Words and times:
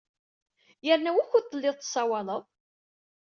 Yerna 0.85 1.11
wukud 1.15 1.45
telliḍ 1.47 1.75
tessawaleḍ? 1.77 2.43